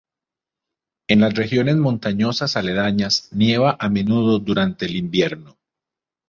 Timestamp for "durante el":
4.39-4.95